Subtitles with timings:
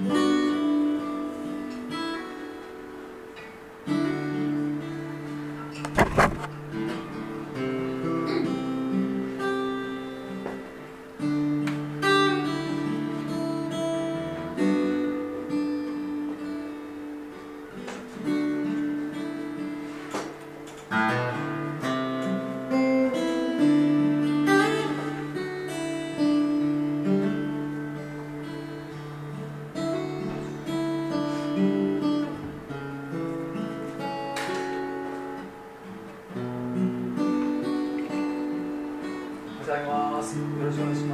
[0.00, 0.29] Mm-hmm.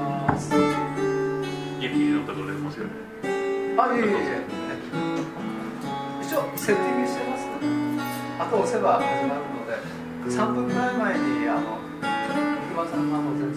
[0.06, 2.88] 元気になったとでしない
[3.78, 4.46] あいえいえ
[6.22, 7.46] 一応セッティングしてます。
[8.38, 9.72] あと押せば始まるので
[10.36, 11.78] 3分ぐらい前にあの
[12.68, 13.55] 熊さんがもう全然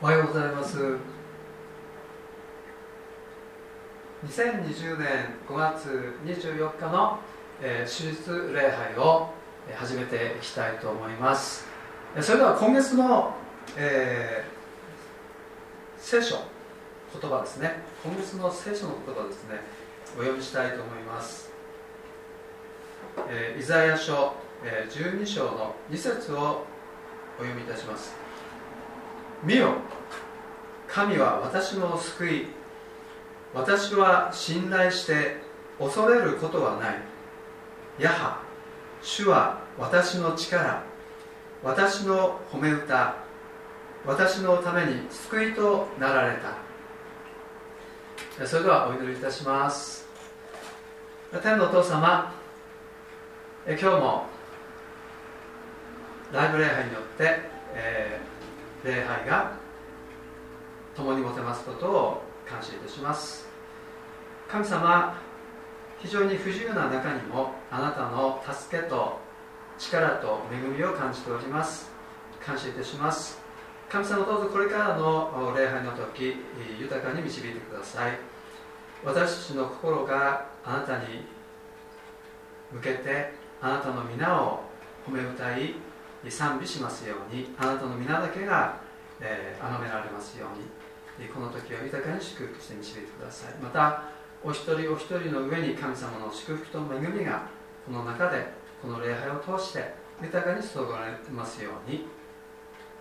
[0.00, 0.78] おはようございます。
[4.24, 5.08] 2020年
[5.48, 7.18] 5月24日の、
[7.60, 9.30] えー、手術礼拝を
[9.74, 11.66] 始めていきたいと思います。
[12.20, 13.34] それでは今月の、
[13.76, 16.36] えー、聖書
[17.20, 17.82] 言葉ですね。
[18.04, 19.58] 今月の聖書の言葉ですね。
[20.14, 21.50] お読みしたいと思います、
[23.28, 24.34] えー、イザヤ書、
[24.64, 26.64] えー、12章の2節を
[27.36, 28.27] お読みいたします。
[29.42, 29.74] 見よ。
[30.88, 32.46] 神は私の救い
[33.54, 35.36] 私は信頼して
[35.78, 36.96] 恐れることはない。
[37.98, 38.42] やは
[39.02, 40.82] 主は私の力
[41.62, 43.16] 私の褒め歌
[44.06, 46.56] 私のために救いとなられた。
[48.46, 50.06] それではお祈りいたします。
[51.42, 52.32] 天のお父様
[53.66, 54.24] 今日も
[56.32, 57.40] ライブ礼拝によって、
[57.74, 58.37] えー
[58.84, 59.52] 礼拝が
[60.96, 63.48] 共にもてますことを感謝いたします。
[64.48, 65.20] 神様
[65.98, 69.18] 非常に不自由な中にもあなたの助けと
[69.78, 71.90] 力と恵みを感じております。
[72.44, 73.38] 感謝いたします。
[73.88, 76.36] 神様どうぞこれからの礼拝の時
[76.78, 78.18] 豊かに導いてください。
[79.04, 81.26] 私たちの心があなたに
[82.72, 84.60] 向けてあなたの皆を
[85.06, 85.74] 褒め歌い
[86.28, 88.80] 賛美しますようにあなたの皆だけが、
[89.20, 93.54] えー、崇められますようにこの時は豊かに祝福して導いてください。
[93.62, 94.04] また
[94.44, 97.42] お一人お一人の上に神様の祝福と恵みが
[97.86, 98.46] この中で
[98.80, 102.06] この礼拝を通して豊かに注がれますように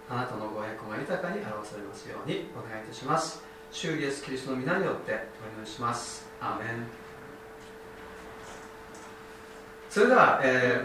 [0.09, 3.43] あなたのご栄光が豊かに表されますようにお願いいたします。
[3.71, 6.27] 主イエスキリストの皆によってお祈りします。
[6.39, 6.87] アーメン。
[9.89, 10.81] それでは、え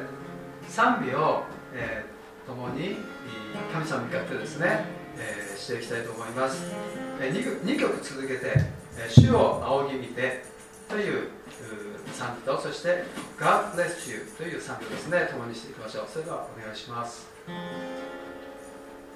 [0.66, 2.11] ー、賛美を、えー
[2.52, 2.96] 共に
[3.72, 4.84] 神様に向かってですね、
[5.16, 6.64] えー、していきたいと思います、
[7.20, 8.52] えー、2, 2曲続けて
[8.98, 10.44] 「えー、主を仰ぎ見て」
[10.88, 11.28] という
[12.12, 13.04] 賛美とそして
[13.40, 16.04] 「God bless you」という賛美ですね共にしていきましょう。
[16.12, 17.26] それではお願いします。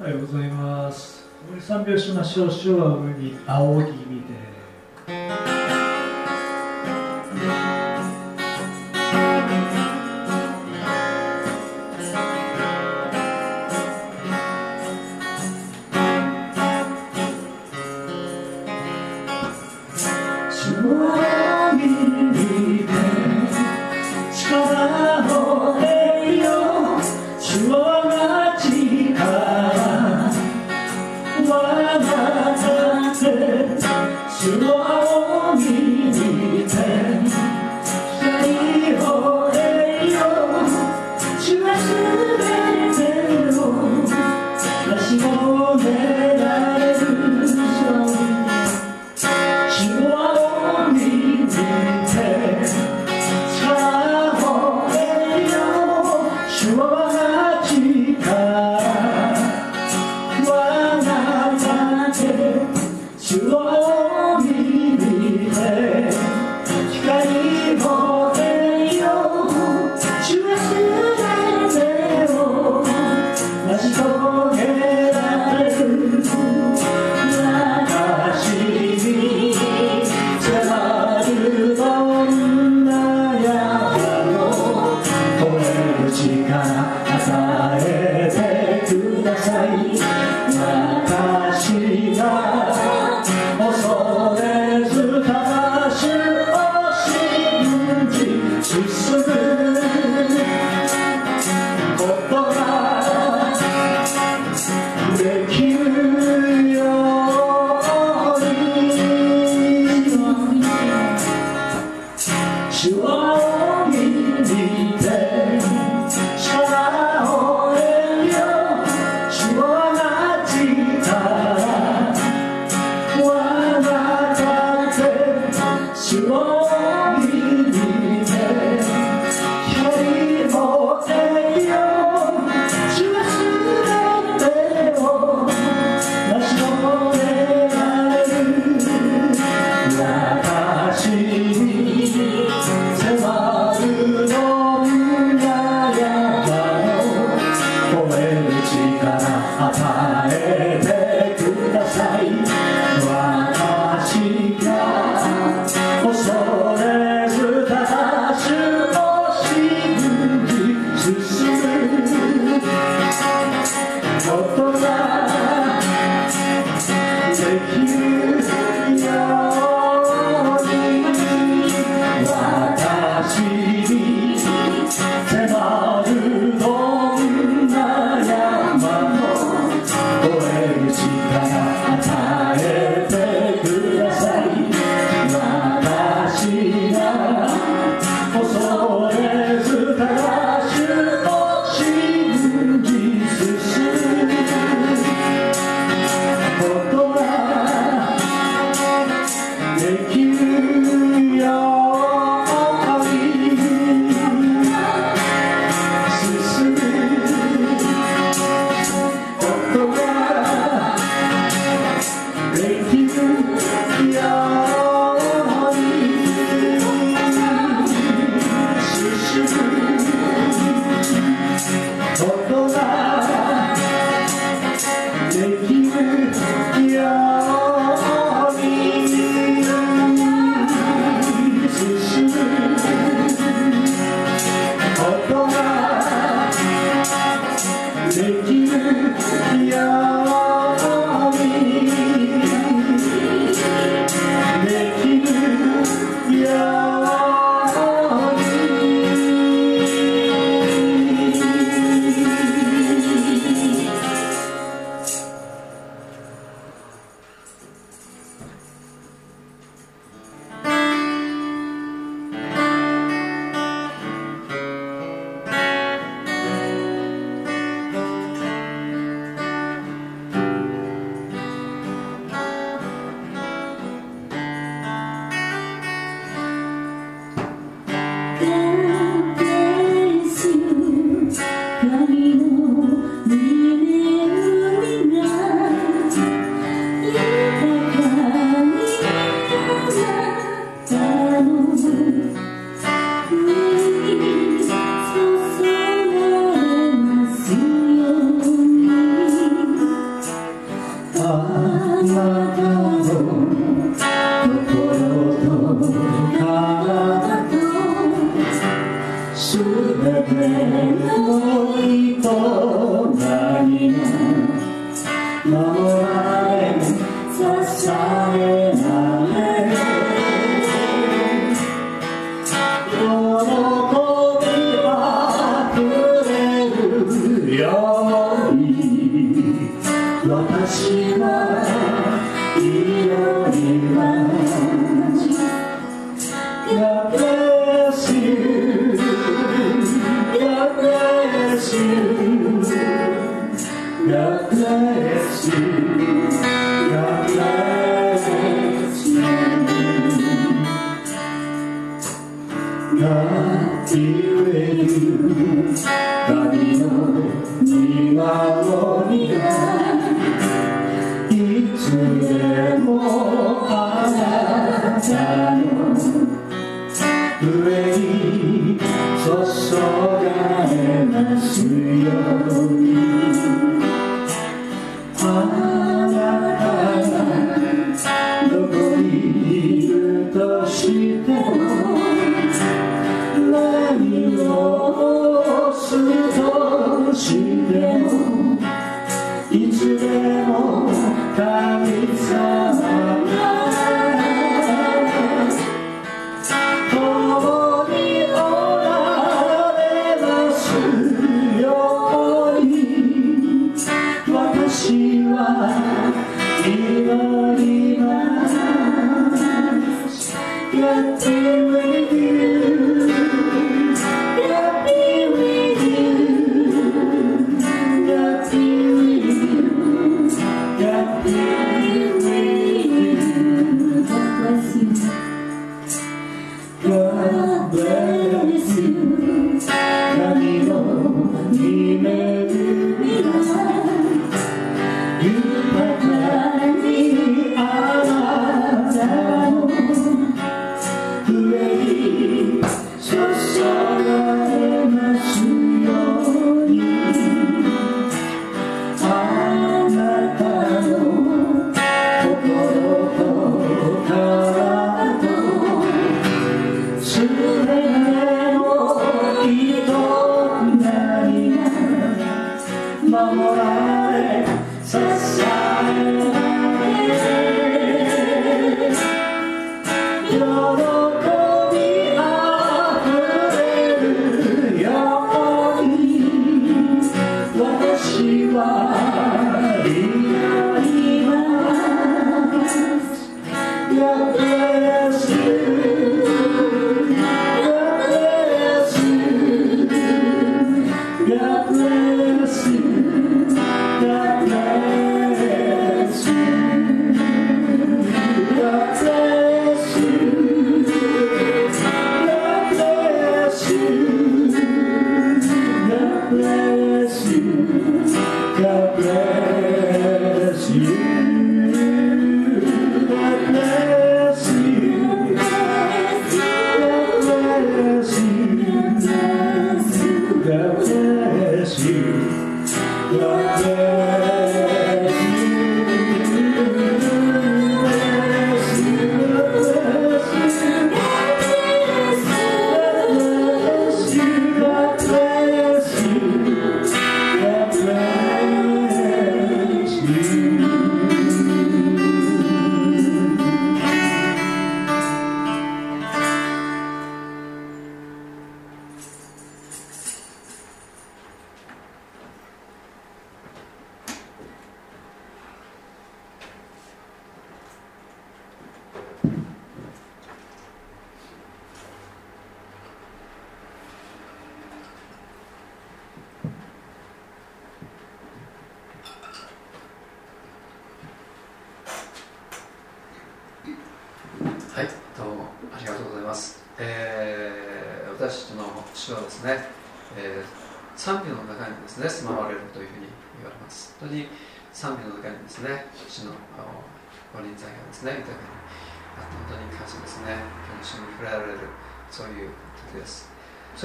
[0.00, 1.26] おはようございます。
[1.60, 2.50] 賛美をしましょう。
[2.50, 3.02] 主を
[3.46, 4.55] 仰ぎ見て。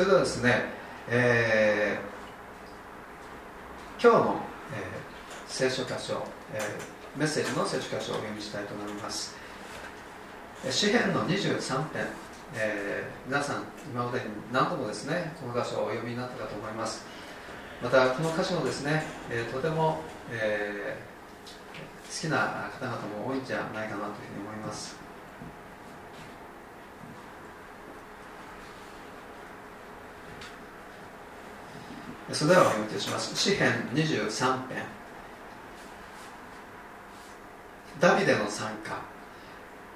[0.02, 0.64] それではですね、
[1.12, 4.36] えー、今日の、
[4.74, 4.82] えー、
[5.46, 9.36] 聖書箇所、えー、メッセージの聖書箇所をお読みしたいと思います。
[10.72, 12.08] 詩篇の23編、
[12.56, 17.06] えー、皆さん今までに何度もですねこの箇所をお読みになったかと思います。
[17.84, 25.01] またこの箇所もですね、えー、とても、えー、好きな方々も多いんじゃないかなというふうに思います。
[32.34, 33.36] それではお読みいたします。
[33.36, 34.84] 詩篇23編。
[38.00, 38.98] ダビデの参加。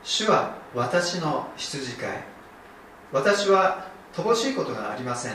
[0.03, 2.09] 主は私の羊飼い。
[3.11, 5.33] 私は乏しいことがありません。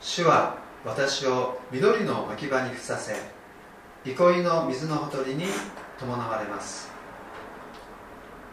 [0.00, 3.14] 主は私を緑の牧場に伏させ
[4.04, 5.44] 憩いの水のほとりに
[5.98, 6.90] 伴われます。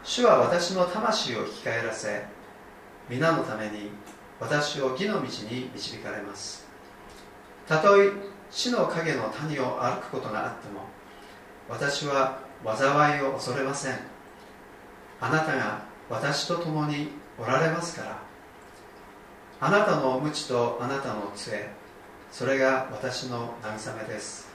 [0.04, 2.24] 主は私の魂を生き返らせ
[3.08, 3.90] 皆のために
[4.38, 6.65] 私を義の道に導かれます。
[7.68, 8.10] たとえ
[8.50, 10.80] 死の影の谷を歩くことがあっても
[11.68, 13.98] 私は災いを恐れません。
[15.20, 18.26] あなたが私と共におられますから。
[19.58, 21.70] あなたの鞭とあなたの杖
[22.30, 24.48] それが私の慰めです。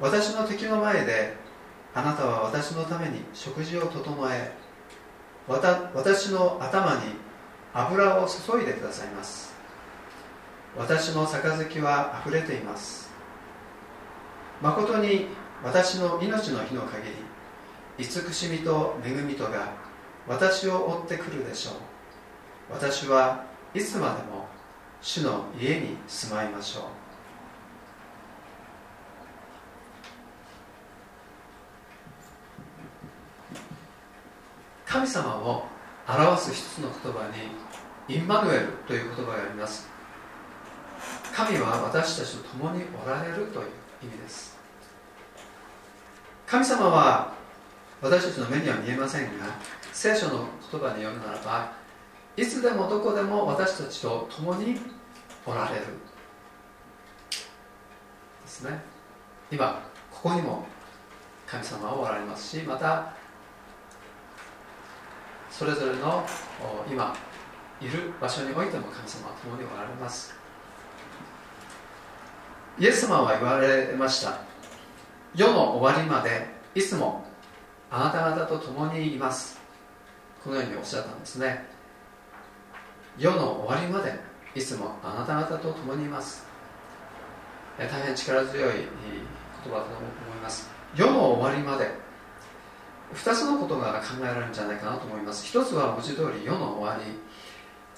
[0.00, 1.34] 私の敵の前で
[1.94, 4.52] あなたは私のために食事を整え
[5.48, 7.00] 私の頭に
[7.74, 9.57] 油を注いでくださいます。
[10.76, 13.10] 私の杯は溢れています。
[14.60, 15.26] 誠に
[15.64, 19.72] 私の命の日の限り慈しみと恵みとが
[20.26, 21.74] 私を追ってくるでしょう。
[22.70, 24.46] 私はいつまでも
[25.00, 26.84] 主の家に住まいましょう。
[34.86, 35.66] 神様を
[36.08, 37.28] 表す一つの言葉
[38.08, 39.97] にインマヌエルという言葉があります。
[41.38, 43.66] 神は私たちと共におられるという
[44.02, 44.58] 意味です。
[46.48, 47.32] 神様は
[48.02, 49.46] 私たちの目には見えませんが
[49.92, 51.72] 聖書の言葉に読むならば
[52.36, 54.80] いつでもどこでも私たちと共に
[55.46, 55.82] おられる。
[57.30, 58.82] ですね。
[59.52, 60.66] 今ここにも
[61.46, 63.14] 神様はおられますしまた
[65.52, 66.26] それぞれの
[66.90, 67.14] 今
[67.80, 70.37] いる場所においても神様は共におられます。
[72.80, 74.38] イエス様は言われました。
[75.34, 77.24] 世の終わりまでいつも
[77.90, 79.58] あなた方と共にいます。
[80.44, 81.66] このようにおっしゃったんですね。
[83.18, 84.14] 世の終わりまで
[84.54, 86.46] いつもあなた方と共にいます。
[87.76, 90.70] 大変力強い言葉だと思います。
[90.94, 91.90] 世の終わりまで。
[93.12, 95.44] 2つのことが考えられるんじゃないかなと思います。
[95.44, 97.18] 一つは文字通り世の終わり。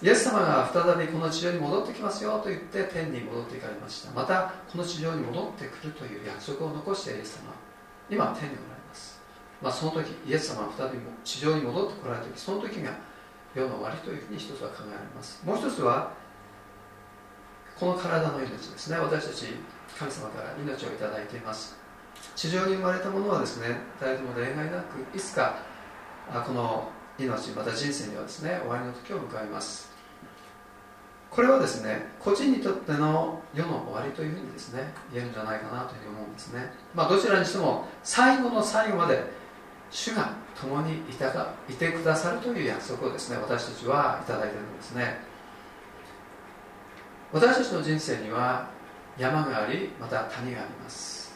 [0.02, 4.12] イエス様が再びこの地上に戻ってきますよと言って天に戻っていかれました。
[4.12, 7.52] またこの地上に戻ってくるという約束を残してイエス様
[8.08, 9.20] 今天におられます、
[9.60, 12.96] まあ、その時イエス様が再び地上に戻ってこられた時その時が
[13.54, 15.42] 世の終わりというふうに一つは考えられます。
[15.44, 16.12] もう一つは
[17.78, 18.98] この体の命ですね。
[18.98, 19.46] 私たち
[19.98, 21.76] 神様から命をいただいています。
[22.36, 25.56] 地上に生まれたものはですね誰とも例外なくいつか
[26.46, 29.89] この命また人生にはですね終わりの時を迎えます。
[31.30, 39.22] これはですね個人にとっての世の終わりというふうにですね言えるんじゃないかなというふうに思うんですね、まあ、どちらにしても最後の最後まで
[39.90, 45.18] 主が共にいたがいてくださるという約束をですね私たちはいただいているんですね。
[47.32, 48.68] 私たちの人生には
[49.16, 51.32] 山がありまた谷があります。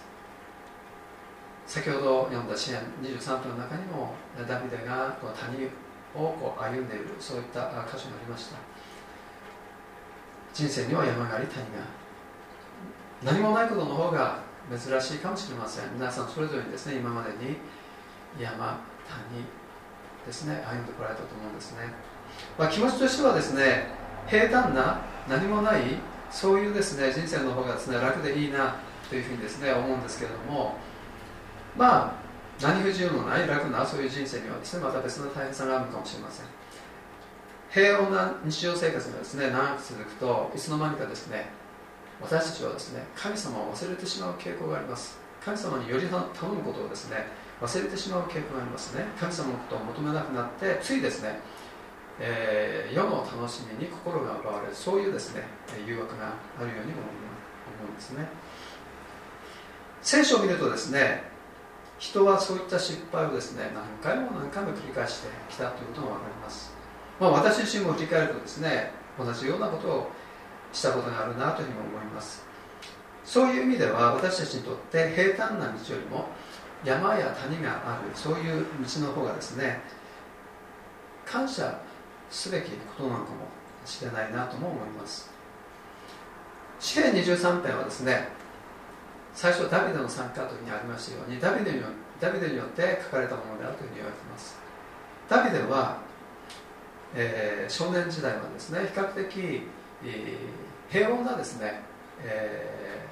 [1.66, 4.14] 先ほど読んだ支援23分の中にも
[4.46, 5.66] ダビデがこの谷
[6.14, 8.73] をこう歩んでいるそういった箇所がありました。
[10.54, 11.82] 人生には山があり谷が。
[13.22, 14.38] 何もないことの方が
[14.70, 15.92] 珍しいかもしれません。
[15.94, 17.56] 皆さんそれぞれにですね今までに
[18.40, 19.44] 山谷
[20.24, 21.80] ですね歩んでこられたと思うんですね、
[22.58, 23.88] まあ、気持ちとしてはですね
[24.26, 25.82] 平坦な何もない
[26.30, 28.76] そういうですね人生の方がですね楽でいいな
[29.08, 30.76] というふうにですね思うんですけれども
[31.76, 32.14] まあ
[32.60, 36.46] 何不自由のない楽なそういう人生にはですねまた別の大変さがあるかもしれません。
[37.74, 41.50] 平穏な日常生活がですね長く続くといつの間にかですね
[42.22, 45.18] 私たちはですね神様を忘れてしまう傾向があります。
[45.44, 47.26] 神様により頼むことをですね
[47.60, 49.04] 忘れてしまう傾向がありますね。
[49.18, 51.40] 神様のことを求めなくなってついですね、
[52.20, 54.74] えー、世の楽しみに心が奪われる。
[54.74, 55.42] そういうですね
[55.84, 56.28] 誘惑が
[56.60, 57.02] あるように思
[57.88, 58.28] うんですね。
[60.00, 61.24] 聖書を見るとですね
[61.98, 66.73] 人はそういった失敗をですね何回も何回も繰り返してきたということが分かります、
[67.20, 70.10] まあ、私自身も振り返るとですね同じようなことを
[70.72, 72.44] したことがあるなというふうに思います。
[73.24, 76.28] そういう意味では私たちにとって平坦な道よりも
[76.84, 79.80] 山や谷があるそういう道の方がですね
[81.24, 81.80] 感謝
[82.28, 83.48] すべきことなのかも
[83.86, 85.30] しれないなとも思います。
[86.80, 88.28] 詩篇23編はですね
[89.32, 91.82] 最初ダビデの参加というふうにありましたようにダビデに
[92.20, 94.56] ダビデによって書かれたものであるというふうに言われています。
[95.28, 95.98] ダビデは、
[97.14, 99.62] えー、少年時代はですね比較的、
[100.04, 101.80] えー、平穏なですね、
[102.24, 103.06] え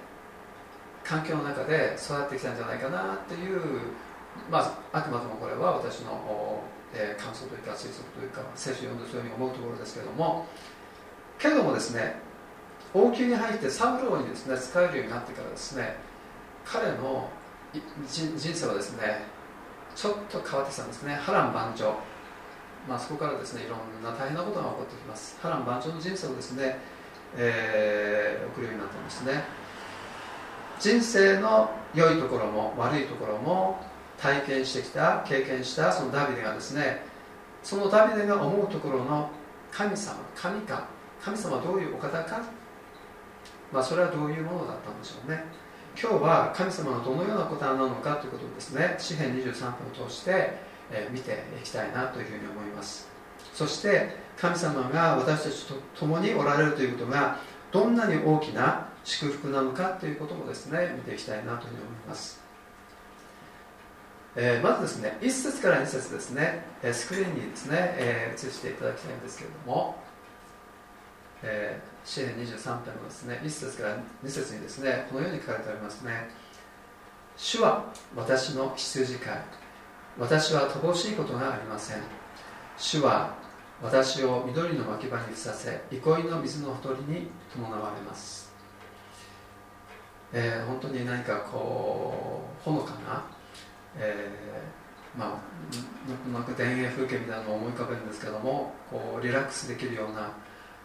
[1.05, 3.61] ー、環境の中で育ってきたんじゃないかなという、
[4.51, 4.59] ま
[4.93, 6.63] あ、あくまでもこれは私の、
[6.95, 10.47] えー、感想というか推測というか聖書を読んでそういうふうに思うところですけども
[11.39, 12.17] けれどもですね
[12.95, 15.97] 王宮に入ってサウル王にですね使えるようになってからですね
[16.65, 17.29] 彼の
[18.07, 19.33] 人生はですね
[19.95, 21.15] ちょっと変わってきたんですね。
[21.15, 21.95] 波乱万丈。
[22.89, 25.39] まあそこからですねいろんな大変なことが起こってきます。
[25.43, 26.79] 波乱万丈の人生をですね、
[27.37, 29.45] えー、送るようになったんですね。
[30.81, 33.81] 人生の良いところも悪いところも
[34.19, 37.05] 体験してきた経験したそのダビデがですね
[37.63, 39.31] そのダビデが思うところの
[39.71, 40.89] 神様神か
[41.23, 42.43] 神様はどういうお方か
[43.73, 45.45] まあそれはどういうものだったんでしょうね。
[46.01, 50.59] 今日は神様がどのようなことなのかということをですね詩篇23分を通して、
[50.93, 53.09] え見ていきたいなというふうに思います。
[53.53, 57.39] そして神様が私たちと共におられるということが
[57.71, 62.41] どんなに大きな祝福なのかということもですね見ていきたいなというふうに思います、
[64.37, 69.97] えー、まずですね1節から2節ですねスクリーンにですね、えー、映していただきたいんですけれども、
[71.43, 76.29] えー詩篇23編のですね1節から2節にですねこのように書かれてありますね。
[77.37, 79.62] 主は私の羊飼い。
[80.19, 81.99] 私は乏しいことがありません。
[82.79, 83.35] 主は
[83.83, 88.53] 私を緑の牧場にさせ憩いの水のほとりに伴われます、
[90.33, 93.25] えー、本当に何かこうほのかな、
[93.99, 100.33] えー、まあなんか田園風景みたいなのを思い浮かべるんですけどもこうリラックスできるような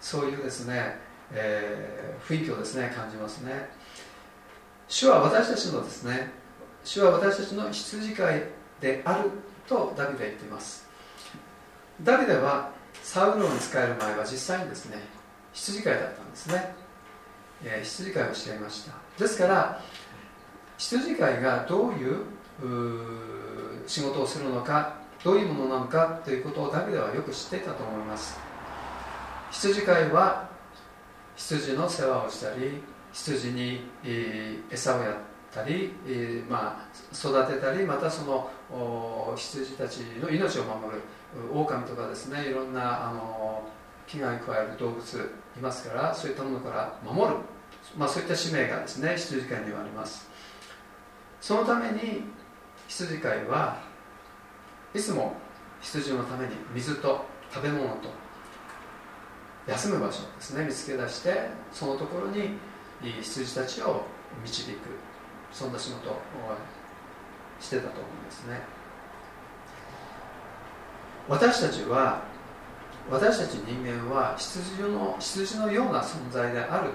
[0.01, 3.69] そういうですねえー、雰囲気をですね感じますね。
[4.87, 6.31] 主は私たちのですね
[6.85, 8.43] 主は私たちの羊飼い
[8.81, 9.31] である
[9.67, 10.87] とダビデは言っています。
[12.03, 14.97] ダビデはサウロに仕える前は実際にですね
[15.53, 16.75] 羊飼いだったんですね、
[17.63, 18.93] えー、羊飼いをしていました。
[19.17, 19.81] ですから
[20.77, 22.17] 羊飼いがどういう
[23.87, 28.37] 仕事をするのかどういうものなのかということをダビデはよく知っていたと思います。
[29.51, 30.49] 羊飼いは
[31.35, 33.89] 羊の世話をしたり羊に、
[34.69, 35.15] 餌をやっ
[35.53, 38.49] たり、えー、まあ、育てたりまたその
[39.35, 41.01] 羊たちの命を守る
[41.53, 43.63] 狼とかですねいろんなあの
[44.07, 47.37] 危害を加える動物いますからそういったものから守る、
[47.97, 50.29] まあ、そういった使命がですね羊飼いにはあります。
[51.41, 52.23] そのために
[52.87, 53.79] 羊飼いは
[54.93, 55.33] いつも
[55.81, 58.09] 羊のために水と食べ物と
[59.67, 62.57] 休む場所ですね見つけ出してそのところに
[63.21, 64.03] 羊たちを
[64.43, 65.06] 導く。
[65.51, 66.21] そんな仕事を
[67.59, 68.59] してたと思うんですね。
[71.27, 72.21] 私たちは
[73.09, 76.91] 私たち人間は羊の羊のような存在である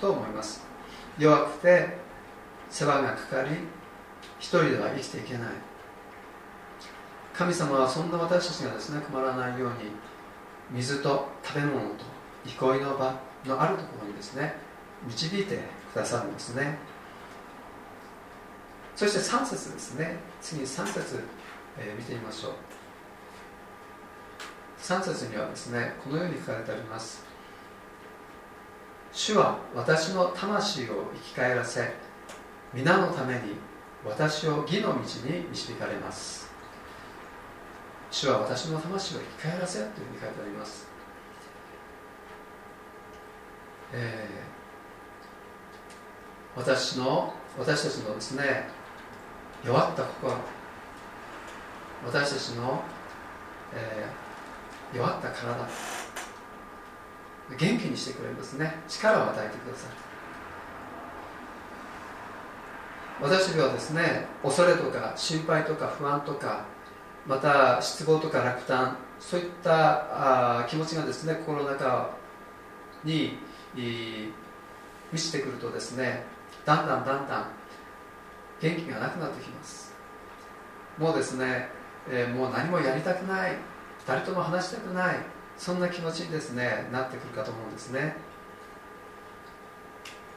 [0.00, 0.64] と思います。
[1.18, 1.98] 弱くて
[2.70, 3.50] 世話がかかり
[4.38, 5.42] 一人では生きていけない。
[7.34, 9.90] 神様はそんな私たちがですね困らないように
[10.70, 12.04] 水と食べ物と
[12.44, 13.14] 憩いの場
[13.46, 14.54] のあるところにですね
[15.06, 15.60] 導いて
[15.92, 16.78] くださるんですね。
[18.98, 20.16] そして3節ですね。
[20.40, 21.22] 次3節、
[21.78, 22.52] えー、見てみましょう。
[24.80, 27.22] 3節にはですねこのように書かれてあります。
[29.12, 31.92] 主は私の魂を生き返らせ
[32.74, 33.54] 皆のために
[34.04, 36.48] 私を義の道に導かれます。
[38.10, 40.88] 主は私の魂を生き返らせというふうに書いてあります、
[43.92, 48.77] えー、私の私たちのですね
[49.64, 50.32] 弱った心
[52.06, 52.82] 私たちの、
[53.74, 55.68] えー、弱った体。
[57.56, 58.74] 元気にしてくれるんですね。
[58.88, 60.08] 力を与えてください
[63.20, 66.64] 私たちはですね恐れとか心配とか不安とか
[67.26, 72.10] また失望とか落胆そういったあ気持ちがですね心の中
[73.04, 73.38] に
[73.74, 74.32] 満
[75.16, 76.22] ちてくるとですね
[76.64, 77.57] だんだんだんだん
[78.60, 79.94] 元気がなくなってきます。
[80.98, 81.68] もうですね、
[82.10, 83.52] えー、もう何もやりたくない
[84.06, 85.16] 誰とも話したくない
[85.56, 88.16] そんな気持ちにですねなってくるかと思うんですね。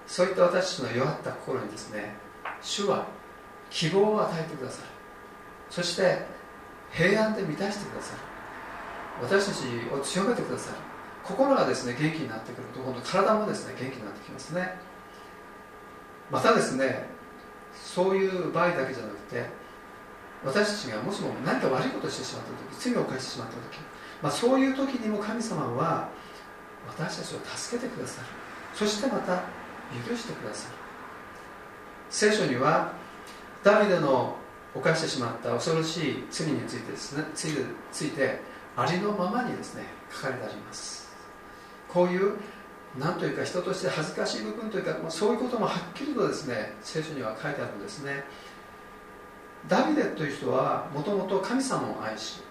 [0.05, 2.13] そういった私たちの弱った心にですね
[2.61, 3.07] 主は
[3.69, 4.87] 希望を与えてくださる。
[5.69, 6.25] そして
[6.91, 8.19] 平安で満たしてくださる。
[9.21, 10.77] 私たちを強めてくださる。
[11.23, 14.77] 心がですね元気になってくると今度体もですね元気になってきますね。
[16.29, 17.05] またですね
[17.73, 19.45] そういう場合だけじゃなくて
[20.43, 23.79] 私たちがもしも何か悪いことをしてしまった時罪を犯してしまった時、
[24.21, 26.09] まあ、そういう時にも神様は
[26.87, 28.27] 私たちを助けてくださる。
[28.73, 29.43] そしてまた
[30.07, 30.75] 許してくださる。
[32.09, 32.93] 聖書には
[33.63, 34.35] ダビデの
[34.73, 37.49] 犯してしまった恐ろしい罪についてですねつい
[37.91, 38.39] ついて
[38.75, 41.11] ありのままにですね書かれてあります。
[41.87, 42.37] こういう
[42.99, 48.23] 何というか人として恥ずかしい部分というか、ま、そういうこともはっきりとですね聖書には書いてあるんですね。
[49.67, 52.41] ダビデという人はもともと神様を愛し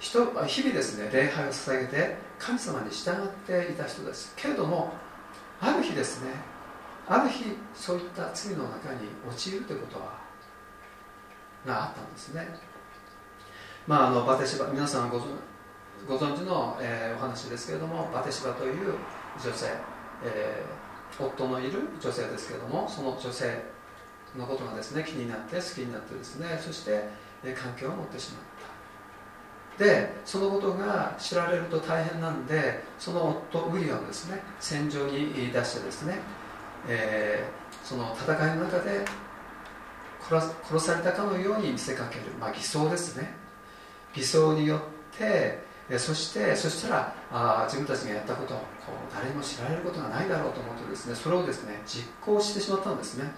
[0.00, 4.34] 人日々ですね礼拝を捧げて神様に従っていた人です。
[4.36, 4.92] けれども
[5.60, 6.32] ある日ですね
[7.06, 10.18] ある日そういった罪の中に陥るということは
[11.66, 12.46] があったんですね。
[13.86, 15.28] まああのバテシバ皆さんご存
[16.06, 18.94] ご存知の、えー、お話ですけれどもバテシバという
[19.42, 19.66] 女性、
[20.24, 23.62] えー、夫のいる女性ですけれどもその女性
[24.36, 27.04] のことがですね気になって好きになってですねそして、
[27.44, 28.42] えー、関係を持ってしまっ
[29.78, 29.84] た。
[29.84, 36.18] でそのことが知られると大変なんでその夫ウィリアムですね戦場に出してですね、
[36.88, 39.04] えー、その戦いの中で
[40.28, 43.32] 殺されたかのように見せかける、まあ、偽装ですね。
[44.14, 44.80] 偽装によっ
[45.16, 48.64] てそしてそしたらあ自分たちがやったことをこ
[49.10, 53.32] う誰も知られることがないだろうと思ってですねそれをですね実行してしまったんですね。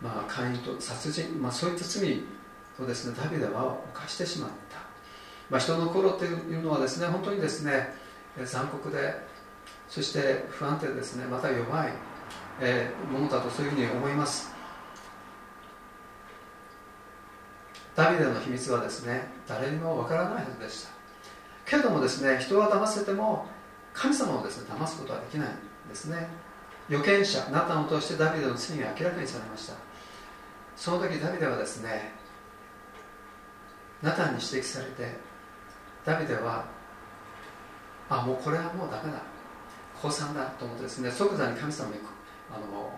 [0.00, 2.24] まあ姦淫と殺人、まあ、そういった罪
[2.80, 4.78] をですねダビデは犯してしまった、
[5.50, 7.94] まあ、人の頃っていうのはですね本当にですね
[8.44, 9.14] 残酷で
[9.88, 11.92] そして不安定ですねまた弱い、
[12.60, 14.50] え、ものだとそういうふうに思います。
[17.94, 20.99] ダビデの秘密はですね誰にもわからないはずでした。
[21.70, 23.46] けれどもですね人は騙せても
[23.94, 25.52] 神様をですね騙すことはできないん
[25.88, 26.26] ですね。
[26.88, 29.74] 預言者ナタンを通してダビデの罪が明らかにされました。
[30.76, 32.12] その時ダビデはですね
[34.02, 35.16] ナタンに指摘されて
[36.04, 36.64] ダビデは
[38.08, 39.22] あもうこれはもうダメだ。
[40.02, 42.00] 降参だと思ってですね即座に神様に
[42.52, 42.90] あの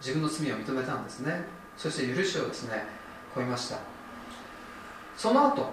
[0.00, 1.44] 自分の罪を認めたんですね。
[1.76, 2.86] そして許しをですね
[3.34, 3.76] 超えました。
[5.18, 5.70] その後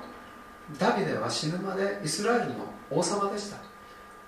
[0.77, 3.57] ダビデは死ぬまでイスラエルの王様でした。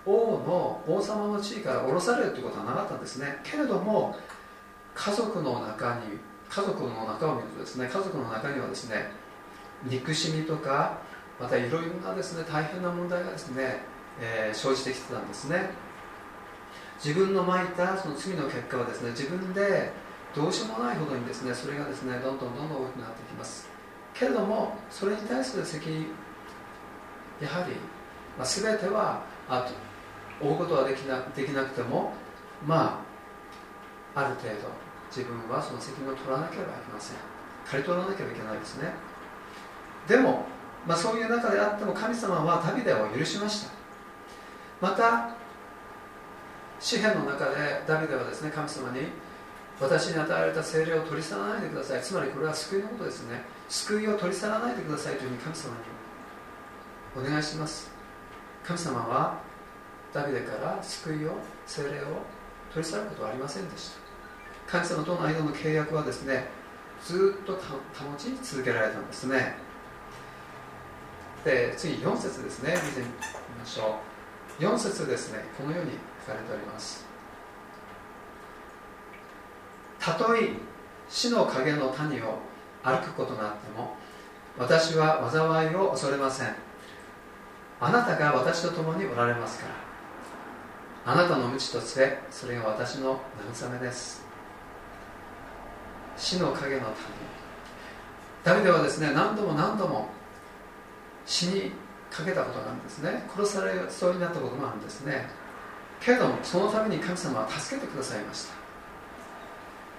[0.06, 3.40] 王の王様の地位から降ろされるということはなかったんですね。
[3.44, 4.16] けれども
[4.96, 6.02] 家族の中に
[6.50, 9.12] 家族の中を見るとですね家族の中にはですね
[9.84, 10.98] 憎しみとか
[11.40, 13.84] またいろいろなですね大変な問題がですね、
[14.20, 15.70] えー、生じてきてたんですね。
[17.04, 19.92] 自分のまいたその罪の結果はですね自分で
[20.36, 23.70] どうしようもないほどにですねそれがですねどんどんどんどん大きくなってきます。
[24.14, 26.08] けれどもそれに対する責任
[27.42, 27.76] やはり、
[28.38, 29.68] まあ、全てはあ
[30.40, 32.14] と追うことはできなできなくても
[32.66, 33.04] ま
[34.16, 34.56] あある程度
[35.10, 37.18] 自分はその責任を取らなければいけません。
[37.66, 38.94] 刈り取らなければいけないですね。
[40.08, 40.46] でも、
[40.88, 43.72] まあ、そういう中であっても神様はダビデを許しました。
[44.80, 45.36] また
[46.80, 49.10] 詩篇の中でダビデはですね神様に
[49.80, 52.02] 私に与えられた精霊を取り去らないでください。
[52.02, 53.44] つまりこれは救いのことですね。
[53.70, 56.01] 救いを取り去らないでくださいというふうに神様に
[57.16, 57.92] お願いします。
[58.64, 59.40] 神様は
[60.14, 61.34] ダビデから救いを
[61.66, 61.92] 精霊を
[62.74, 63.92] 取り去ることはありませんでし
[64.68, 64.80] た。
[64.80, 66.48] 神様との間の契約はですね
[67.04, 67.60] ずっと保
[68.18, 69.56] ち続けられたんですね。
[71.44, 72.74] で次4節ですね。
[72.74, 73.06] 見てみ
[73.60, 74.00] ましょ
[74.60, 74.64] う。
[74.64, 75.44] 4節ですね。
[75.58, 75.92] このように
[76.26, 77.06] 書かれております。
[80.00, 80.50] たとえ
[81.10, 82.40] 死の影の谷を
[82.84, 83.96] 歩くことがあっても
[84.58, 86.71] 私は災いを恐れません。
[87.82, 89.92] あなたが私と共におられますから。
[91.04, 93.20] あなたの無知と杖それが私の
[93.52, 94.24] 慰めです。
[96.16, 96.96] 死の影の谷
[98.44, 100.10] ダビデはですね何度も何度も
[101.26, 101.72] 死に
[102.12, 103.28] かけたことがあるんですね。
[103.36, 105.28] 殺されそうになったこともあるんですね。
[106.00, 108.46] けれどもそのために神様は助けてくださいまし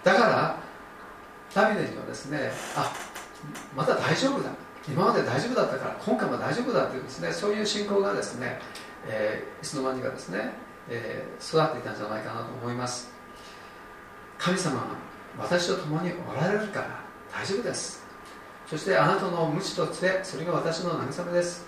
[0.04, 0.12] た。
[0.12, 0.56] だから
[1.52, 2.92] ダビデにはですねあ
[3.76, 4.50] また大丈夫だ。
[4.88, 8.58] 今まで大丈夫だったから今回も大丈夫だというですねそういう信仰がですね、
[9.06, 10.52] えー、いつの間にかですね、
[10.88, 13.12] えー、育っていたんじゃないかなと思います。
[14.38, 14.86] 神様が
[15.38, 17.00] 私と共におられるから
[17.32, 18.04] 大丈夫です。
[18.66, 21.66] そしてあなたの無知と杖それが私の慰めです、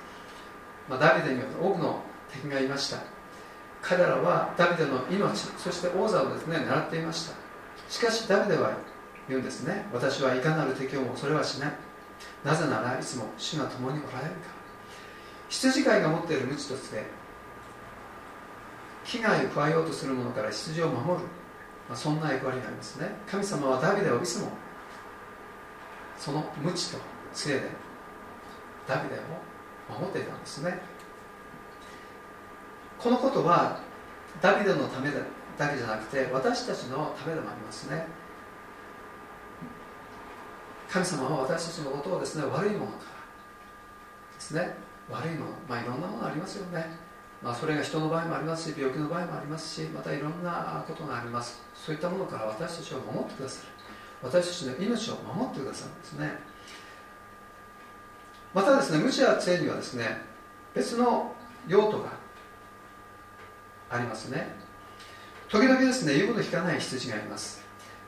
[0.89, 2.01] まあ、ダビデには多くの
[2.33, 2.99] 敵がいました。
[3.81, 7.35] 彼らはダビデの命そして王座をですね狙っていました。
[7.89, 8.73] しかしダビデは
[9.29, 9.87] 言うんですね。
[9.93, 11.73] 私はいかなる敵をもそれはしない。
[12.45, 14.49] なぜならいつも主が共におられるか。
[14.49, 14.55] ら
[15.49, 17.05] 羊飼いが持っている無知と杖
[19.05, 21.27] 危害を加えようとする者から羊を守る、
[21.89, 23.11] まあ、そんな役割がありますね。
[23.27, 24.49] 神様はダビデをいつも
[26.19, 26.99] その無知と
[27.33, 27.69] 杖で
[28.87, 29.19] ダビデを
[29.99, 30.79] 守っていたんですね。
[32.99, 33.81] このことは
[34.41, 35.11] ダビデのため
[35.59, 38.07] だけじゃなくて私たちのためでもありますね。
[40.95, 44.77] 神様は私たちのことをですね悪いものからですね
[45.11, 46.87] 悪いものまあいろんなものありますよね。
[47.43, 51.61] まあ、それが人の場合もありますし病気の場合もありますしまたいろんなことがあります。
[51.75, 53.69] そういったものから私たちを守ってくださる
[54.23, 56.39] 私たちの命を守ってくださるんですね。
[58.55, 60.23] またですね無知や杖にはですね
[60.75, 61.35] 別の
[61.67, 62.13] 用途が
[63.91, 64.55] ありますね。
[65.49, 67.64] 時々ですね言うこと聞かない羊がいます。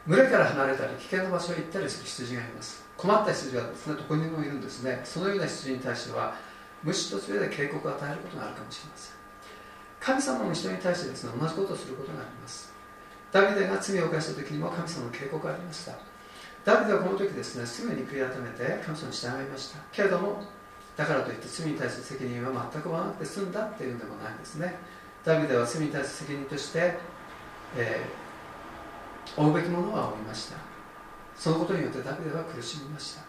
[0.07, 2.85] 群れから離れたり危険な場所へ行ったりする羊がいます。
[2.97, 5.01] 困った羊がですねどこにもいるんですね。
[5.05, 6.35] そのような羊に対しては
[6.83, 9.17] 無視と杖で警告を与えることがあるかもしれません。
[9.99, 12.73] 神様の人に対してですね同じことをすることがあります。
[13.33, 15.93] ダビデが罪を犯した時にも神様の警告がありました。
[16.65, 19.79] ダビデはこの時ですねすぐに悔い改めて神様に従いました。
[19.91, 20.45] けれども
[20.97, 24.77] だからといって罪に対する責任は全く負わなくて済んだっていうんでもないんですね。
[25.25, 26.97] ダビデは罪に対する責任として、
[27.77, 28.26] えー、
[29.37, 30.57] 負うべきものは負いました。
[31.37, 33.23] そのことによってダビデは苦しみました。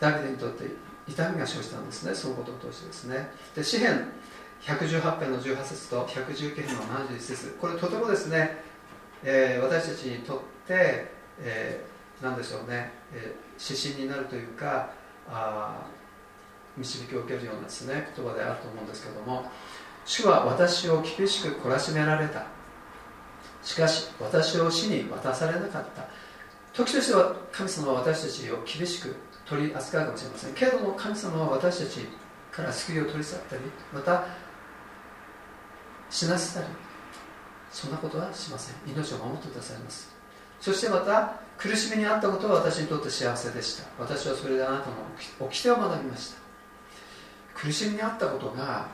[0.00, 0.64] ダビデにとって
[1.06, 2.14] 痛みが生じたんですね。
[2.14, 3.30] そのことを通してですね。
[3.54, 4.08] で詩篇
[4.62, 7.56] 118編の18節と119編の71節。
[7.60, 8.62] これとてもですね、
[9.22, 14.90] えー、私たちにとって、えー、何でしょうね、えー、指針になるというか
[15.28, 15.86] あ
[16.76, 19.50] 導きを受けるようなですね言葉であると思うんですけども。
[20.06, 22.46] 主は私を厳しく懲らしめられた。
[23.62, 26.04] しかし私を死に渡されなかった。
[26.72, 30.54] 時としては神様は私たちを厳しく取り扱うかもしれません。
[30.54, 32.06] けれども神様は私たち
[32.52, 34.24] から救いを取り去ったりまた
[36.08, 36.66] 死なせたり
[37.70, 38.76] そんなことはしません。
[38.86, 40.08] 命を守ってくださいます。
[40.60, 43.84] そしてまた苦しみにあったことは私にとって幸せでした。
[43.98, 44.94] 私はそれであなたの
[45.38, 46.40] 掟を学びました。
[47.54, 48.88] 苦しみにあったことが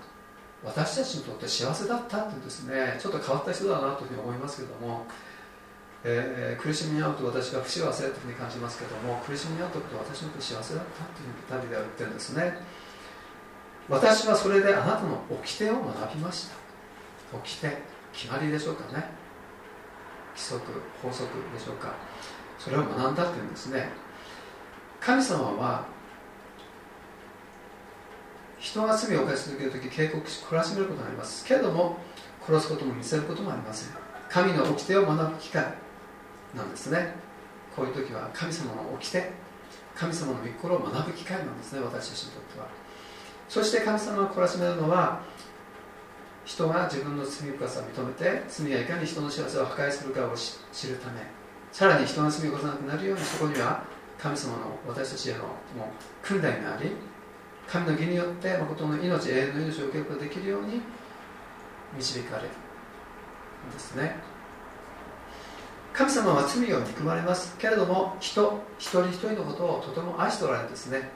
[0.65, 5.07] 私たちにとって幸せだったというですねちょっと変わった人だなというふうに思いますけども、
[6.03, 12.59] えー、苦しみに遭うと私が不幸せというふうに感じますけども苦しみに遭ったこと私にとって幸せだったというふうに旅では言ってるんですね。
[13.89, 16.57] 私はそれであなたの掟を学びました。
[17.33, 17.79] 掟
[18.13, 19.05] 決まりでしょうかね。
[20.35, 20.61] 規則
[21.01, 21.95] 法則でしょうか。
[22.59, 23.91] それを学んだっていうんですね。
[25.01, 25.87] 神様は
[28.59, 31.99] 人が罪を犯し続ける時警告し懲らしめることがありますけれども
[32.47, 33.95] 殺すことも見せることもありません。
[34.29, 35.65] 神の掟を学ぶ機会
[36.55, 37.15] なんですね。
[37.75, 39.31] こういう時は神様の掟
[39.95, 42.67] 神様の御心を学ぶ機会なんですね私たちにとっては。
[43.49, 45.21] そして神様が懲らしめるのは
[46.45, 50.35] 人が自分の罪深さを認めて罪がいかに人の幸せを破壊するかを
[50.73, 51.21] 知るため。
[51.73, 53.85] さらに人が罪を犯さなくなるようにそこには
[54.19, 55.47] 神様の私たちへのもう
[56.23, 56.93] 訓練があり
[57.69, 60.81] 神の義によって誠の命永遠の命を受けることができるように
[61.97, 64.17] 導かれるんですね。
[65.93, 67.57] 神様は罪を憎まれます。
[67.59, 71.11] けれども人一人一人のことをとても愛しておられるんですね。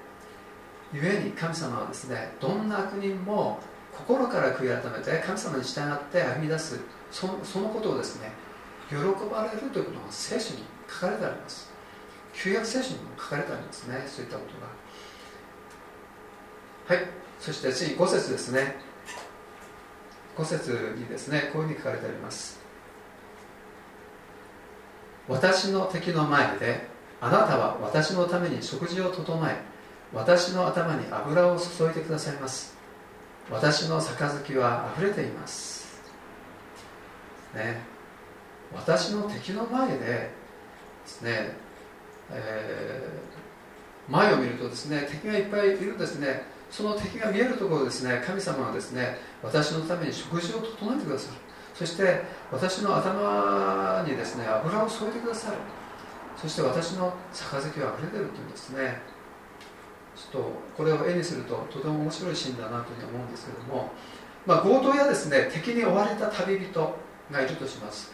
[0.92, 3.60] 故に神様はですねどんな悪人も
[3.92, 6.80] 心から悔い改めて神様に従って歩み出す
[7.12, 8.32] そそのことをですね
[8.88, 11.70] 喜ばれるということが聖書に書かれてあります。
[12.32, 14.79] 旧約聖書にも書かれてありますねそういったことが。
[16.90, 17.06] はい。
[17.38, 18.74] そして次5節ですね。
[20.36, 22.58] 5節にですねこういうふうに書かれてあります。
[25.28, 26.88] 私の敵の前で
[27.20, 29.54] あなたは私のために食事を整え
[30.12, 32.76] 私の頭に油を注いでくださいます。
[33.48, 36.02] 私の杯は溢れています。
[37.54, 37.82] ね。
[38.74, 40.30] 私の敵の前でで
[41.06, 41.52] すね、
[42.32, 46.58] えー、前を見るとですね敵がいっぱいいるんですね。
[46.70, 51.36] その敵が見えるところですね神様はですね私のために食事を整えてくださる。
[51.74, 55.56] そして私の頭にですね油を添えてくださる。
[56.36, 59.02] そして私の杯は溢れてるというんですね
[60.16, 63.90] ちょっとこれを絵にするととても面白いシーンだなというふうに思うんですけども、
[64.46, 66.98] まあ、強盗やですね敵に追われた旅人
[67.30, 68.12] がいるとします。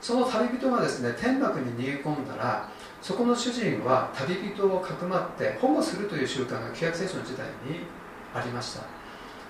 [0.00, 2.68] その旅人がですね天幕に逃げ込んだら
[3.04, 7.80] そこの主人は旅人をかくまって保護するという習慣が旧約聖書の時代に
[8.34, 8.80] ありました。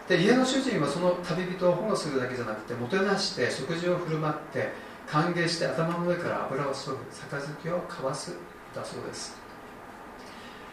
[0.08, 4.72] で家の主人はその旅人を保護するだけじゃなくてもてなして食事を振る舞って
[5.06, 6.96] 歓迎して頭の上から油を注ぐ
[7.30, 8.34] 杯を交わす
[8.74, 9.36] だそうです。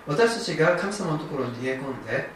[0.08, 2.30] 私たちが神様のところに逃げ込んで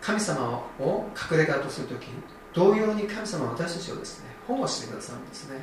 [0.00, 2.06] 神様を隠れ家とするとき
[2.54, 5.60] 同様に神様は私たちをですね保護してくださるんですね。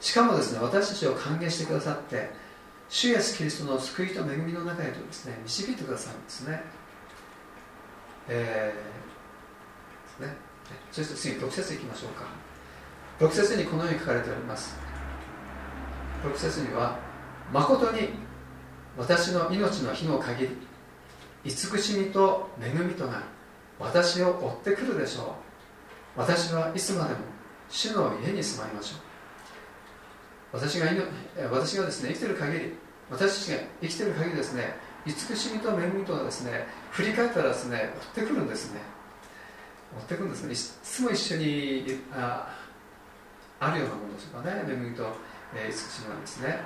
[0.00, 2.49] しかもですね私たちを歓迎してくださって
[2.90, 6.62] 主イエスキリストの救いと恵みの中へとですね導いてくださるんですね。
[8.28, 10.34] えー、ね。
[10.90, 12.24] そして次に6節いきましょうか。
[13.20, 14.76] 6節にこのように書かれております。
[16.24, 16.98] 6節には
[17.52, 18.10] 誠に
[18.98, 20.56] 私の命の日の限り
[21.44, 23.22] 慈しみと恵みとが
[23.78, 25.26] 私を追ってくるでしょう。
[26.16, 27.20] 私はいつまでも
[27.68, 29.09] 主の家に住まいましょう。
[30.52, 30.86] 私が
[31.50, 32.74] 私がですね生きてる限り
[33.10, 34.74] 私たちが生きてる限りですね
[35.06, 38.80] 慈しみと恵みとがですね振り返ったらですね追ってくるんですね。
[39.98, 40.52] 追ってくるんですね。
[40.52, 42.56] いつも一緒にあ
[43.58, 44.64] あるようなものですかね。
[44.72, 45.04] 恵みと、
[45.54, 46.60] えー、慈しみなんですね。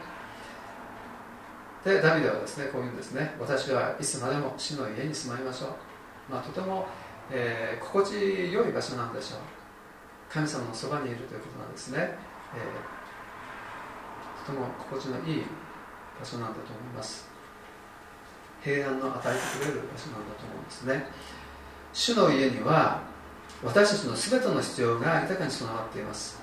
[1.85, 3.35] でダビデはですねこういうんですね。
[3.41, 6.87] 私はいつまでも主の家に住まいましょう、まあ、とても、
[7.31, 9.41] えー、心地よい場所なんでしょう。
[10.31, 13.04] 神様のそばにいるということなんですね、えー、
[14.47, 15.43] とても心地のいい
[16.21, 17.29] 場所なんだと思います。
[18.63, 21.07] 平安の与えてくれる場所なんだと思うんですね。
[21.93, 23.03] 主の家には
[23.63, 26.43] 私たちの全ての必要が豊かに備わっています。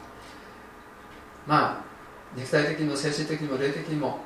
[1.48, 1.84] まあ
[2.36, 4.20] 肉体的にも精神的にも霊的にも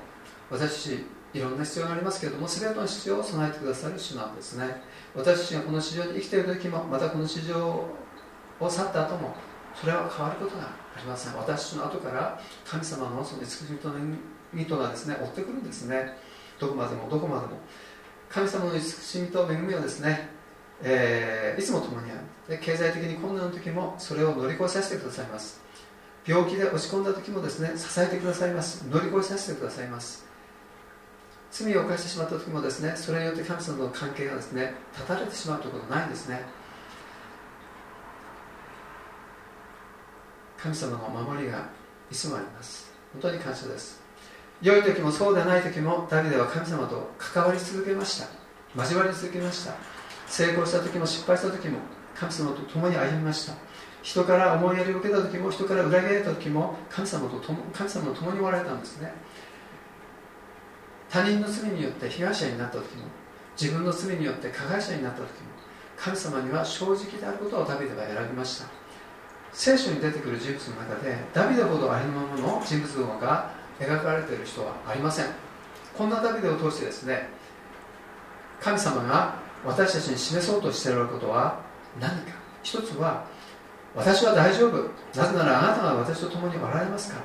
[0.49, 4.83] 私たちいろんな必要がありますけれども全ての必要を備えてくださる主なんですね。
[5.15, 7.87] 私たちがこの市場に生きている時もまたこの市場
[8.59, 9.35] を去った後も
[9.79, 11.35] それは変わることがありません。
[11.35, 13.91] 私の後から神様のその慈しみと恵
[14.53, 16.17] みとがですね追ってくるんですね。
[16.59, 17.57] どこまでもどこまでも。
[18.29, 20.29] 神様の慈しみと恵みはですね、
[20.81, 22.19] えー、いつも共にある。
[22.47, 25.61] で経済的に困難の時もそれを乗り越えさせてくださいます。
[26.25, 28.85] 病気で落ち込んだ時もですね支えてくださいます。
[28.89, 30.25] 乗り越えさせてくださいます。
[31.51, 34.73] 罪を犯してしまった時もですねそれによって神様の関係がですね
[35.07, 36.41] 断たれてしまうということはないんですね。
[40.57, 41.69] 神様の守りが
[42.11, 42.91] いつもあります。
[43.13, 44.01] 本当に感謝です。
[44.61, 48.27] 良い時もそうでない時もダビデは神様と関わり続けました。
[48.75, 49.73] 交わり続けました。
[50.27, 51.79] 成功した時も失敗した時も
[52.15, 53.53] 神様と共に歩みました。
[54.01, 59.13] 人から思いやりを受けた時も人から裏切られた時も神様と共神様と共におられたんですね。
[61.09, 63.05] 他人の罪によって被害者になった時も
[63.59, 65.29] 自分の罪によって加害者になった時も
[65.97, 68.67] 神様には正直であることをダビデは選びました。
[69.55, 75.25] 聖書に出てくる人物の中でダビデほどありのままの人物像が描かれている人はありません。
[75.97, 77.29] こんなダビデを通してですね
[78.59, 79.35] 神様が
[79.65, 81.61] 私たちに示そうとしていることは
[81.99, 82.33] 何か。
[82.63, 83.25] 一つは
[83.95, 84.89] 私は大丈夫。
[85.17, 87.19] なぜならあなたが私と共におられますか。
[87.19, 87.23] ら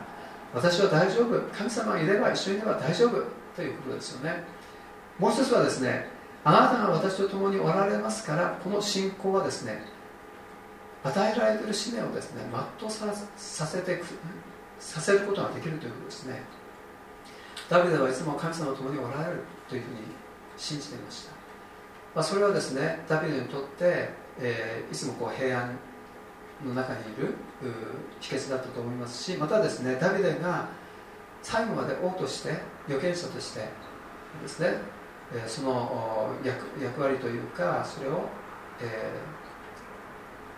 [0.54, 1.40] 私は大丈夫。
[1.52, 3.24] 神様がいれば一緒にいれば大丈夫。
[3.56, 4.44] ということですよね。
[5.18, 6.06] もう一つはですね
[6.44, 9.82] あなたが私と共におられますからこの信仰はですね
[11.02, 12.42] 与えられている使命をですね
[12.78, 12.92] 全う
[13.36, 14.02] させて
[14.78, 16.60] させることができるということですね。
[17.70, 20.00] ダビデはいつも神様と共におられるというふうに
[20.56, 21.32] 信じていました、
[22.16, 25.78] まあ、それはですねダビデにとって、えー、いつもこう平安
[26.64, 27.34] の中にいる
[28.20, 30.68] 秘訣だったと思いますしまたですねダビデが
[31.42, 32.50] 最後まで王として
[32.86, 33.68] 預言者として
[34.42, 34.74] ですね
[35.46, 38.24] その役役割というかそれを、
[38.82, 39.39] えー、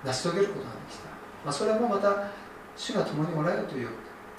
[0.05, 1.09] 成し遂げることができた、
[1.45, 2.31] まあ、それもまた
[2.77, 3.89] 主が共におられるという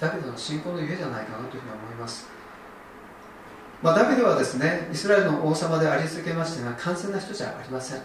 [0.00, 2.26] ダビデの信仰の家じゃないかなというふうに思います、
[3.82, 8.00] まあ、ダビデはですねイスラエルの王様であり続けましたが完全な人じゃありません。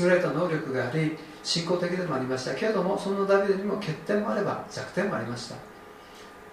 [0.00, 2.54] 優れた能力があり信仰的でもありました。
[2.54, 5.56] けれどもそのダビデにも欠点もあれば弱点もありました。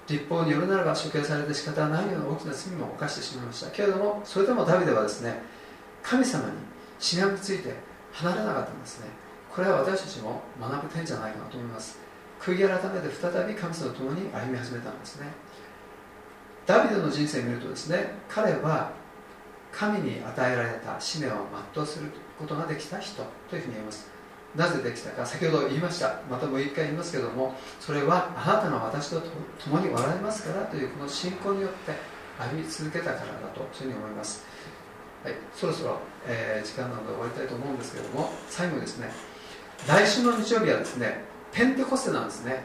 [0.08, 3.72] 立法によるならば処刑されて仕方ないような大きな罪も犯してしまいました。
[3.72, 5.42] けれどもそれでもダビデはですね
[6.04, 6.52] 神様に
[7.00, 7.74] しがみついて
[8.12, 9.08] 離れなかったんですね。
[9.54, 12.00] これは私たちも学ぶ点じゃないかなと思います。
[12.40, 15.28] 悔い改めて再び神様と共に歩み始めたんですね。
[16.66, 18.92] ダビデの人生を見るとですね彼は
[19.72, 24.10] 神に与えられた使命を全うすることができた人というふうに言います。
[24.56, 26.20] なぜできたか先ほど言いました。
[26.30, 29.22] またもう一回言いますけどもそれはあなたが私と
[29.64, 31.94] 共におられますからというこの信仰によって
[32.38, 34.46] 歩み続けたからだとそういうふうに思います、
[35.24, 39.12] はい、そろそろ、えー、時間なので終わりたいと思うんですけれども最後ですね
[39.88, 42.64] 来週の日曜日はですねペンテコステなんですね。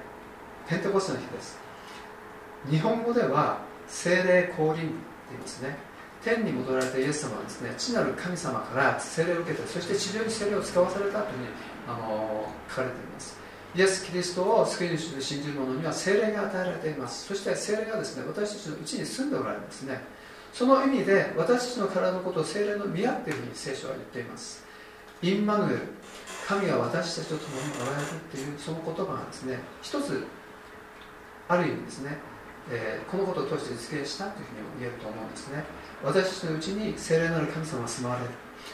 [0.69, 1.59] ペンテコステの日です。
[2.71, 3.59] 日本語では
[3.89, 4.83] 精霊降臨って
[5.31, 5.77] 言いますね。
[6.23, 11.49] 天に戻られたイエス様はですね地なる神様から聖霊を受けてそして地上に聖霊を使わされたというふうに
[11.89, 13.39] あの書かれています。
[13.75, 17.27] イエス・キリストを救い主と信じる者には聖霊が与えられています。
[17.27, 20.01] そして聖霊がですね私たちのうちに住んでおられますね。
[20.53, 24.65] その意味で私たちの体のことを聖霊の宮っていうふうに聖書は言っています。
[25.23, 25.81] インマヌエル。
[26.47, 30.25] 神が私たちと共におられるっていうその言葉がですね一つ
[31.49, 32.19] ある意味ですね、
[32.71, 35.65] えー、このことを通して実現したというふうに言えると思うんですね。
[36.05, 38.31] 私たちのうちに聖霊なる神様が住まわれる。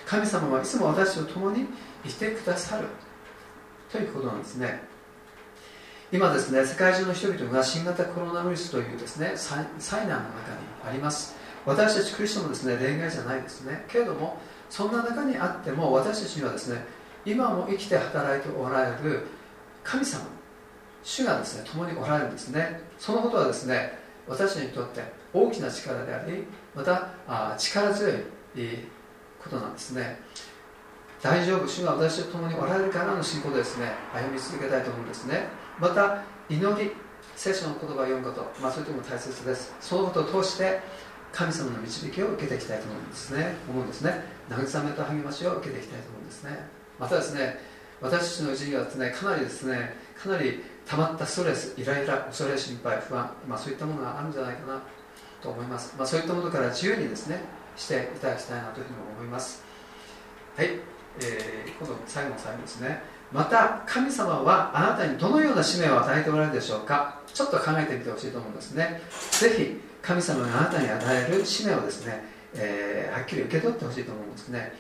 [0.07, 1.67] 神様はいつも私たちと共に
[2.05, 2.89] いてくださる
[3.91, 4.83] ということなんですね。
[6.13, 10.29] 今ですね世界中の人々が新型コロナウイルスというですね災難の中に
[10.87, 11.35] あります。
[11.65, 13.85] 私たちクリスチャンもですね例外じゃないですね。
[13.89, 16.85] けれどもそんな中にあっても私たちにはですね
[17.25, 19.27] 今も生きて働いておられる
[19.85, 20.25] 神様
[21.03, 22.81] 主がですね共におられるんですね。
[22.99, 25.03] そのことはですね私にとって
[25.33, 26.45] 大きな力であり
[26.75, 28.13] またあ力強い
[29.43, 30.21] ことなんですね。
[31.21, 35.49] 大丈夫主が私と共におられるからの信仰でですね歩み続けたいと思うんですね。
[35.79, 36.93] また祈り
[37.37, 39.75] 聖書の言葉を読むこと、まあ、そういうとも大切です。
[39.81, 40.81] そのことを通して
[41.33, 43.55] 神様の導きを受けていきたいと思うんですね。
[43.69, 44.25] 思うんですね。
[44.51, 46.82] 慰めと励ましを受けていきたいと思うんですね。
[47.03, 47.59] またですね
[48.01, 54.81] 私たちのうちにはですねかなりですねかなり溜まったストレスイライラ恐れ心配不安、まあ、そういったものがあるんじゃないかな
[55.43, 57.41] と思います、まあ、そういったものから自由にですね
[57.77, 59.65] していただきたいなというふうに思います。
[60.57, 60.67] はい、
[61.21, 63.03] えー、今度最後の最後ですね。
[63.33, 67.21] また神様はあなたにどのような使命を与えておられるでしょうか？
[67.33, 69.01] ちょっと考えてみてほしいと思うんですね。
[69.41, 72.23] ぜひ神様があなたに与える使命をですね、
[72.55, 74.75] えー、はっきり受け取ってほしいと思うんですね。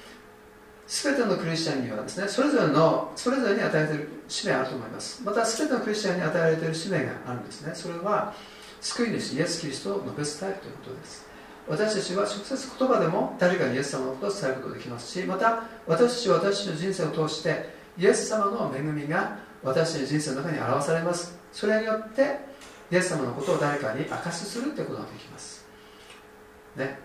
[0.92, 5.22] 全てのクリスチャンにはですねそれぞれのそれぞれに与えている使命があると思います。
[5.24, 7.72] また全てのクリスチャンに与えられている使命があるんですね。
[7.74, 8.34] それは
[8.82, 11.24] 救い主イエス・キリストを述べ伝えるということです。
[11.66, 21.38] 私たちは直接言葉でも誰かにイエス様のことを伝えることができますしまた私たちは私たちの人生を通してイエス様の恵みが私たちの人生の中に表されます。
[21.52, 22.38] それによって
[22.90, 25.64] イエス様のことを誰かに明かしするということができます。
[26.76, 26.98] ね。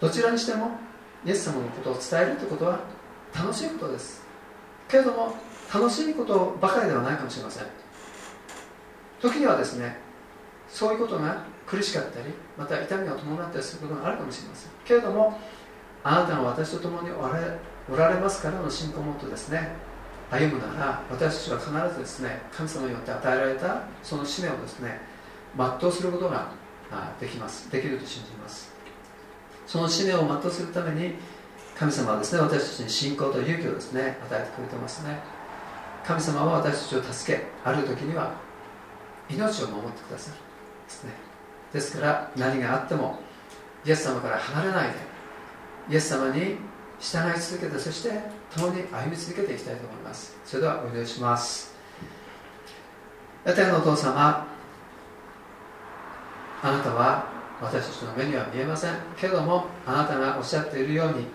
[0.00, 0.70] どちらにしても
[1.26, 2.80] イエス様のことを伝えるということは
[3.34, 4.22] 楽しいことです。
[4.88, 5.34] けれども
[5.72, 7.66] 楽しいことばかりではないかもしれません。
[9.20, 9.96] 時にはですね
[10.68, 12.26] そういうことが苦しかったり
[12.58, 14.70] また痛みが伴ったりすることがあるかもしれません。
[14.84, 15.38] けれども
[16.04, 17.58] あなたが私と共におられ
[17.90, 19.72] おられますからの信仰を持ってですね
[20.30, 25.00] 歩むなら私たちは必ずですね神様によって与えられたその使命をですね
[25.56, 26.48] 全うすることが
[27.20, 27.70] できます。
[27.70, 28.72] できると信じます。
[29.66, 31.14] その使命を全うするために
[31.78, 35.18] 神様はですね私たちに信仰と勇気をですね与えてくれてますね。
[36.04, 38.34] 神様は私たちを助けある時には
[39.30, 40.36] 命を守ってくださる
[40.86, 41.10] ですね。
[41.72, 43.18] ですから何があっても
[43.84, 44.94] イエス様から離れないで
[45.90, 46.56] イエス様に
[47.00, 48.10] 従い続けてそして
[48.54, 50.36] 共に歩み続けていきたいと思います。
[50.44, 51.74] それではお祈りします。
[53.44, 54.46] 天のお父様
[56.62, 57.26] あなたは
[57.60, 58.94] 私たちの目には見えません。
[59.16, 61.26] けれどもあなたがおっしゃっているように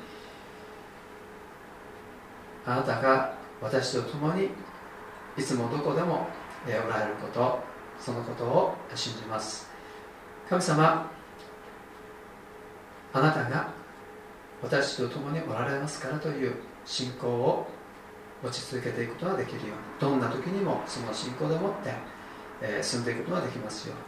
[2.67, 4.49] あなたが私と共に
[5.37, 6.27] いつもどこでも
[6.65, 7.59] おられること
[7.97, 9.69] そのことを信じます。
[10.49, 11.09] 神様
[13.13, 13.69] あなたが
[14.61, 16.55] 私と共におられますからという
[16.85, 17.67] 信仰を
[18.43, 21.93] 持ち続けていくことができるようにどんな時にもその信仰でもって、
[22.61, 24.03] え、進んでいくことができますように。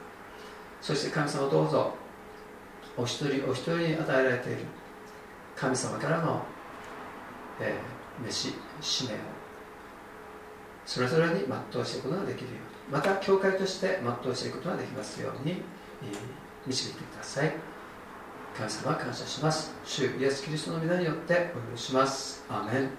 [0.82, 1.93] そして神様どうぞ
[2.97, 4.66] お一人お一人に与えられている
[5.55, 6.43] 神様からの、
[7.62, 9.17] えー飯使命を。
[10.86, 12.59] それぞれに全うしていくことができるように。
[12.91, 15.61] また教会として全うしていくことができますように
[16.65, 17.53] 導いてください。
[18.57, 19.74] 神様感謝します。
[19.86, 22.43] 主イエス・キリストの皆によってお許します。
[22.49, 22.89] アーメン。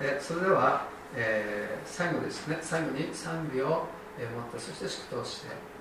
[0.00, 2.58] えそれでは、えー、最後ですね。
[2.60, 3.86] 最後に賛美を、
[4.18, 5.75] えー、持ってそして祝祷して。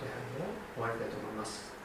[0.00, 1.79] 終わりたいと思います。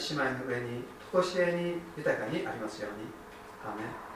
[0.00, 3.06] 姉妹の上にとこしえに豊かにありますように。
[3.62, 4.09] アーメン。